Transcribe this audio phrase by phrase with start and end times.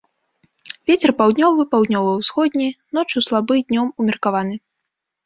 [0.91, 2.69] Вецер паўднёвы, паўднёва-ўсходні
[3.01, 4.55] ноччу слабы, днём умеркаваны.